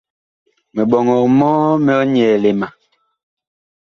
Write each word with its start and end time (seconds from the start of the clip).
Miɓɔŋɔg 0.73 1.25
mɔɔ 1.37 1.67
mig 1.85 2.01
nyɛɛle 2.11 2.51
ma. 2.59 2.67